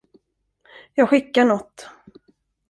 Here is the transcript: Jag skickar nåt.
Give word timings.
Jag 0.93 1.07
skickar 1.09 1.45
nåt. 1.45 1.85